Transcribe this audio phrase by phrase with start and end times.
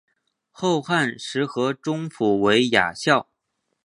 [0.49, 3.29] 后汉时河中府为牙校。